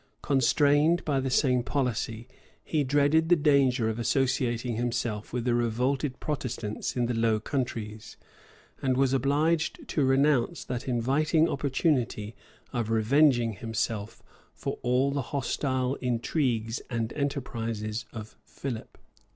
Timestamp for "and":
8.81-8.97, 16.89-17.13